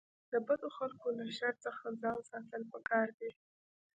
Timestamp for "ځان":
2.01-2.19